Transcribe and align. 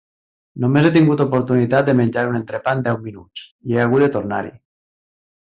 Només 0.63 0.87
he 0.87 0.91
tingut 0.95 1.21
oportunitat 1.25 1.91
de 1.91 1.95
menjar 2.01 2.23
un 2.31 2.39
entrepà 2.39 2.73
en 2.79 2.83
deu 2.89 2.97
minuts, 3.05 3.45
i 3.73 3.79
he 3.79 3.85
hagut 3.85 4.07
de 4.07 4.11
tornar-hi! 4.17 4.55